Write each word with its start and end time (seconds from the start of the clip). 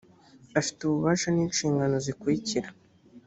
afite 0.59 0.79
ububasha 0.83 1.27
n’inshingano 1.31 1.95
zikurikira 2.05 2.69